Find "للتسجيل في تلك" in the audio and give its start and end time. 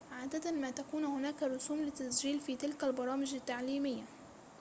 1.81-2.83